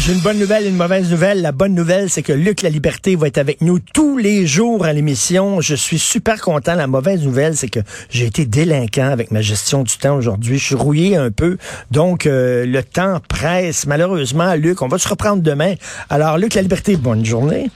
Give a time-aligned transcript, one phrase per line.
[0.00, 1.42] J'ai une bonne nouvelle et une mauvaise nouvelle.
[1.42, 4.84] La bonne nouvelle, c'est que Luc La Liberté va être avec nous tous les jours
[4.84, 5.60] à l'émission.
[5.60, 6.74] Je suis super content.
[6.74, 10.58] La mauvaise nouvelle, c'est que j'ai été délinquant avec ma gestion du temps aujourd'hui.
[10.58, 11.56] Je suis rouillé un peu.
[11.90, 13.86] Donc, euh, le temps presse.
[13.86, 15.74] Malheureusement, Luc, on va se reprendre demain.
[16.08, 17.70] Alors, Luc La Liberté, bonne journée.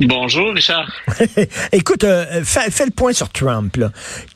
[0.00, 0.90] Bonjour, Richard.
[1.72, 3.76] Écoute, euh, fais, le point sur Trump.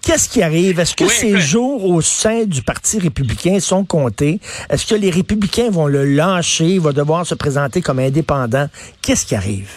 [0.03, 0.81] Qu'est-ce qui arrive?
[0.81, 4.41] Est-ce que ces jours au sein du Parti républicain sont comptés?
[4.71, 6.67] Est-ce que les républicains vont le lâcher?
[6.67, 8.69] Il va devoir se présenter comme indépendant?
[9.03, 9.71] Qu'est-ce qui arrive?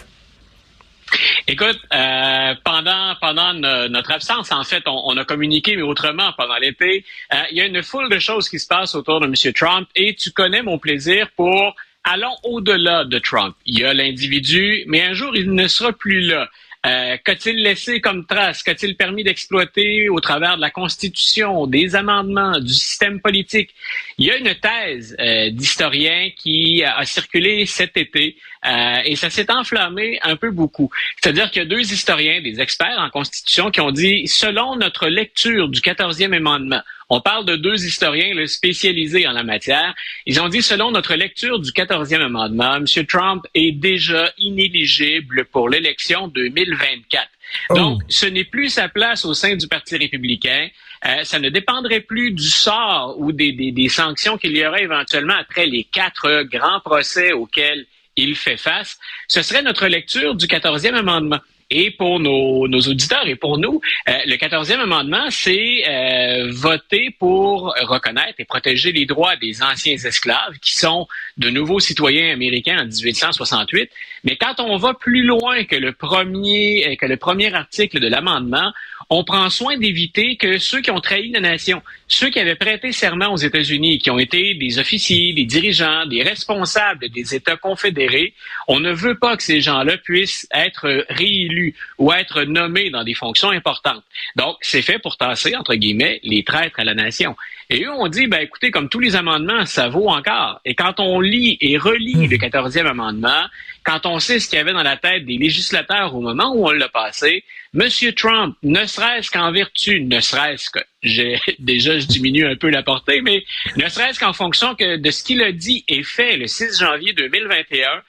[1.48, 7.04] Écoute, euh, pendant pendant notre absence, en fait, on, a communiqué, mais autrement, pendant l'été,
[7.34, 9.54] euh, il y a une foule de choses qui se passent autour de M.
[9.54, 11.76] Trump et tu connais mon plaisir pour
[12.10, 13.56] allons au-delà de Trump.
[13.66, 16.50] Il y a l'individu, mais un jour, il ne sera plus là.
[16.86, 18.64] Euh, Qu'a-t-il laissé comme trace?
[18.64, 23.72] Qu'a-t-il permis d'exploiter au travers de la Constitution, des amendements, du système politique?
[24.18, 29.30] Il y a une thèse euh, d'historien qui a circulé cet été euh, et ça
[29.30, 30.90] s'est enflammé un peu beaucoup.
[31.22, 35.10] C'est-à-dire qu'il y a deux historiens, des experts en Constitution, qui ont dit, selon notre
[35.10, 39.96] lecture du 14e amendement, on parle de deux historiens spécialisés en la matière.
[40.26, 42.86] Ils ont dit, selon notre lecture du 14e amendement, M.
[43.08, 47.28] Trump est déjà inéligible pour l'élection 2024.
[47.72, 50.70] Donc, ce n'est plus sa place au sein du Parti républicain.
[51.06, 55.36] Euh, ça ne dépendrait plus du sort ou des, des sanctions qu'il y aurait éventuellement
[55.40, 59.00] après les quatre grands procès auxquels il fait face.
[59.28, 61.40] Ce serait notre lecture du 14e amendement.
[61.72, 67.76] Et pour nos, auditeurs et pour nous, euh, le 14e amendement, c'est euh, voter pour
[67.82, 72.86] reconnaître et protéger les droits des anciens esclaves qui sont de nouveaux citoyens américains en
[72.86, 73.92] 1868.
[74.24, 78.74] Mais quand on va plus loin que le premier, que le premier article de l'amendement,
[79.10, 82.92] on prend soin d'éviter que ceux qui ont trahi la nation, ceux qui avaient prêté
[82.92, 88.34] serment aux États-Unis, qui ont été des officiers, des dirigeants, des responsables des États confédérés,
[88.68, 93.14] on ne veut pas que ces gens-là puissent être réélus ou être nommés dans des
[93.14, 94.04] fonctions importantes.
[94.36, 97.36] Donc, c'est fait pour tasser, entre guillemets, les traîtres à la nation.
[97.72, 100.60] Et eux, on dit, ben écoutez, comme tous les amendements, ça vaut encore.
[100.66, 102.32] Et quand on lit et relit hmm.
[102.32, 103.44] le 14e amendement,
[103.84, 106.68] quand on sait ce qu'il y avait dans la tête des législateurs au moment où
[106.68, 107.44] on l'a passé,
[107.76, 107.88] M.
[108.16, 112.82] Trump, ne serait-ce qu'en vertu, ne serait-ce que, j'ai, déjà, je diminue un peu la
[112.82, 113.44] portée, mais
[113.78, 117.14] ne serait-ce qu'en fonction que de ce qu'il a dit et fait le 6 janvier
[117.14, 118.02] 2021,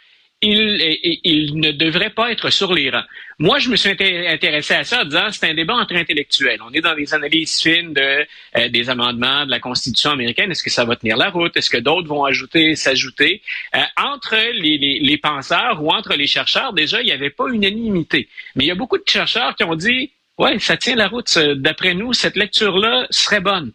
[0.42, 3.04] il, il, ne devrait pas être sur les rangs.
[3.38, 6.60] Moi, je me suis intéressé à ça en disant c'est un débat entre intellectuels.
[6.62, 10.50] On est dans des analyses fines de, euh, des amendements de la Constitution américaine.
[10.50, 11.56] Est-ce que ça va tenir la route?
[11.56, 13.42] Est-ce que d'autres vont ajouter, s'ajouter?
[13.74, 17.48] Euh, entre les, les, les, penseurs ou entre les chercheurs, déjà, il n'y avait pas
[17.48, 18.28] unanimité.
[18.56, 21.36] Mais il y a beaucoup de chercheurs qui ont dit Ouais, ça tient la route.
[21.36, 23.72] D'après nous, cette lecture-là serait bonne.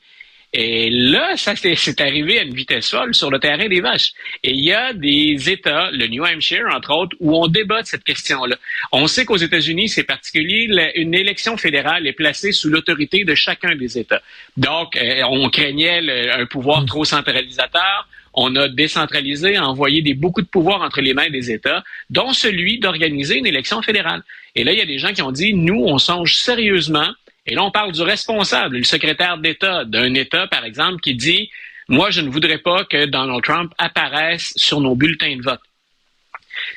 [0.58, 4.14] Et là, ça c'est arrivé à une vitesse folle sur le terrain des vaches.
[4.42, 7.88] Et il y a des États, le New Hampshire entre autres, où on débat de
[7.88, 8.56] cette question-là.
[8.94, 13.76] On sait qu'aux États-Unis, c'est particulier, une élection fédérale est placée sous l'autorité de chacun
[13.76, 14.22] des États.
[14.56, 16.86] Donc, euh, on craignait un pouvoir mm.
[16.86, 18.08] trop centralisateur.
[18.34, 22.80] On a décentralisé, envoyé des, beaucoup de pouvoirs entre les mains des États, dont celui
[22.80, 24.24] d'organiser une élection fédérale.
[24.56, 27.10] Et là, il y a des gens qui ont dit, nous, on songe sérieusement
[27.46, 31.50] et là, on parle du responsable, le secrétaire d'État d'un État, par exemple, qui dit,
[31.88, 35.62] moi, je ne voudrais pas que Donald Trump apparaisse sur nos bulletins de vote.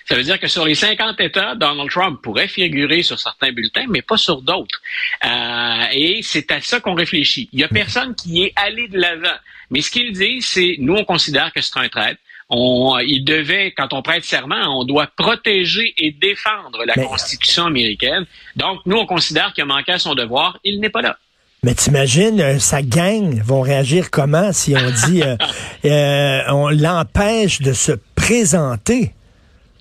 [0.06, 3.86] Ça veut dire que sur les 50 États, Donald Trump pourrait figurer sur certains bulletins,
[3.88, 4.82] mais pas sur d'autres.
[5.24, 7.48] Euh, et c'est à ça qu'on réfléchit.
[7.52, 9.36] Il n'y a personne qui est allé de l'avant.
[9.70, 12.20] Mais ce qu'il dit, c'est nous, on considère que c'est un traître
[12.50, 18.24] on, il devait, quand on prête serment, on doit protéger et défendre la Constitution américaine.
[18.56, 20.58] Donc, nous, on considère qu'il a manqué à son devoir.
[20.64, 21.18] Il n'est pas là.
[21.62, 25.36] Mais t'imagines, euh, sa gang vont réagir comment si on dit euh,
[25.84, 29.12] euh, on l'empêche de se présenter?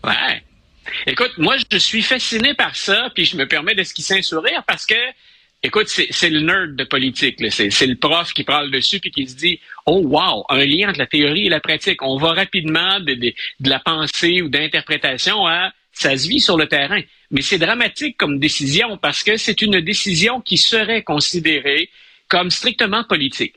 [0.03, 0.43] Ouais.
[1.05, 4.85] Écoute, moi, je suis fasciné par ça, puis je me permets d'esquisser un sourire parce
[4.85, 4.95] que
[5.63, 7.43] Écoute, c'est le nerd de politique.
[7.51, 10.99] C'est le prof qui parle dessus puis qui se dit Oh wow, un lien entre
[10.99, 12.01] la théorie et la pratique.
[12.03, 16.67] On va rapidement de, de, la pensée ou d'interprétation à ça se vit sur le
[16.67, 17.01] terrain.
[17.31, 21.89] Mais c'est dramatique comme décision parce que c'est une décision qui serait considérée
[22.27, 23.55] comme strictement politique.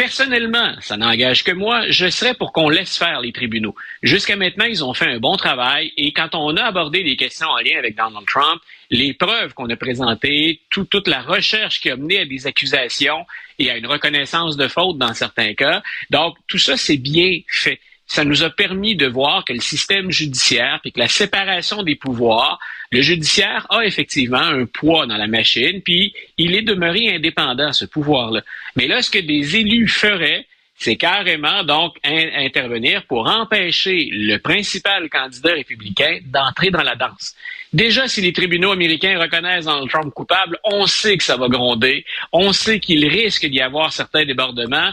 [0.00, 3.74] Personnellement, ça n'engage que moi, je serais pour qu'on laisse faire les tribunaux.
[4.02, 7.48] Jusqu'à maintenant, ils ont fait un bon travail et quand on a abordé les questions
[7.48, 11.96] en lien avec Donald Trump, les preuves qu'on a présentées, toute la recherche qui a
[11.96, 13.26] mené à des accusations
[13.58, 17.78] et à une reconnaissance de faute dans certains cas, donc tout ça, c'est bien fait.
[18.10, 21.94] Ça nous a permis de voir que le système judiciaire, puis que la séparation des
[21.94, 22.58] pouvoirs,
[22.90, 27.84] le judiciaire a effectivement un poids dans la machine, puis il est demeuré indépendant, ce
[27.84, 28.42] pouvoir-là.
[28.74, 35.08] Mais là, ce que des élus feraient, c'est carrément donc intervenir pour empêcher le principal
[35.08, 37.36] candidat républicain d'entrer dans la danse.
[37.72, 42.04] Déjà, si les tribunaux américains reconnaissent Donald Trump coupable, on sait que ça va gronder,
[42.32, 44.90] on sait qu'il risque d'y avoir certains débordements,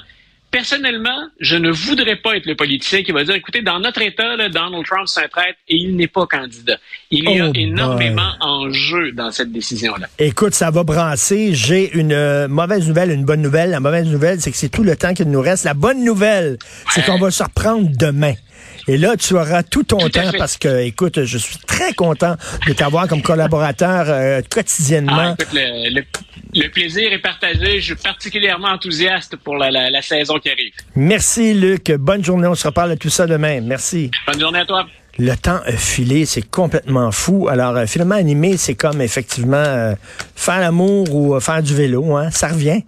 [0.51, 4.35] personnellement, je ne voudrais pas être le politicien qui va dire, écoutez, dans notre État,
[4.35, 6.77] là, Donald Trump c'est un traître et il n'est pas candidat.
[7.11, 10.07] Il y a oh énormément en jeu dans cette décision-là.
[10.19, 11.53] Écoute, ça va brasser.
[11.53, 13.71] J'ai une euh, mauvaise nouvelle, une bonne nouvelle.
[13.71, 15.63] La mauvaise nouvelle, c'est que c'est tout le temps qu'il nous reste.
[15.63, 16.57] La bonne nouvelle,
[16.91, 18.33] c'est qu'on va se reprendre demain.
[18.87, 22.35] Et là, tu auras tout ton temps parce que, écoute, je suis très content
[22.67, 25.35] de t'avoir comme collaborateur euh, quotidiennement.
[25.37, 25.45] Ah,
[26.53, 27.79] le, plaisir est partagé.
[27.79, 30.73] Je suis particulièrement enthousiaste pour la, la saison qui arrive.
[30.95, 31.91] Merci, Luc.
[31.91, 32.47] Bonne journée.
[32.47, 33.61] On se reparle de tout ça demain.
[33.61, 34.09] Merci.
[34.25, 34.87] Bonne journée à toi
[35.19, 37.47] le temps a filé, c'est complètement fou.
[37.49, 39.95] Alors, euh, finalement, animé, c'est comme effectivement euh,
[40.35, 42.83] faire l'amour ou euh, faire du vélo, hein, ça revient.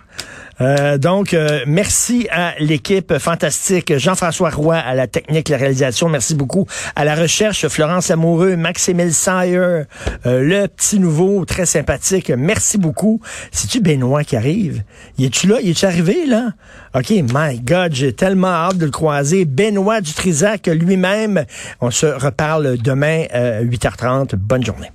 [0.62, 6.10] Euh, donc, euh, merci à l'équipe fantastique, Jean-François Roy à la technique, la réalisation.
[6.10, 6.66] Merci beaucoup
[6.96, 9.86] à la recherche, Florence Amoureux, Maximile Sayer, euh,
[10.26, 12.32] le petit nouveau, très sympathique.
[12.36, 13.22] Merci beaucoup.
[13.52, 14.84] C'est-tu Benoît qui arrive?
[15.18, 15.62] Y es-tu là?
[15.62, 16.52] Y es-tu arrivé, là?
[16.94, 19.46] OK, my God, j'ai tellement hâte de le croiser.
[19.46, 21.46] Benoît Dutrisac lui-même.
[21.82, 24.36] On se reparle demain, 8h30.
[24.36, 24.90] Bonne journée.